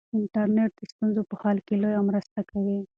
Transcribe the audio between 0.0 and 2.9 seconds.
انټرنیټ د ستونزو په حل کې لویه مرسته کوي.